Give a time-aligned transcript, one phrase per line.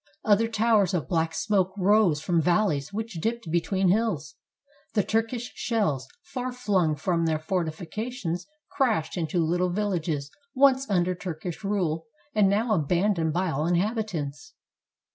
[0.25, 4.33] Other towers of black smoke rose from valleys which dipped between hills.
[4.95, 11.13] The Turk ish shells, far flung from their fortifications, crashed into Httle villages once under
[11.13, 14.55] Turkish rule and now abandoned by all inhabitants.